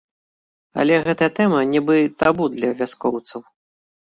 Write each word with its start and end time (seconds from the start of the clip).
Але 0.83 0.95
гэтая 1.07 1.27
тэма 1.39 1.59
нібы 1.73 1.99
табу 2.25 2.51
для 2.55 2.69
вяскоўцаў. 2.81 3.41